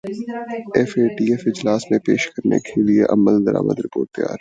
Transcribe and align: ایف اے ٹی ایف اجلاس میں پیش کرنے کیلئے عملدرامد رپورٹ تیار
ایف 0.77 0.93
اے 0.97 1.07
ٹی 1.07 1.25
ایف 1.31 1.41
اجلاس 1.45 1.83
میں 1.91 1.99
پیش 1.99 2.27
کرنے 2.27 2.59
کیلئے 2.59 3.03
عملدرامد 3.09 3.79
رپورٹ 3.79 4.07
تیار 4.15 4.37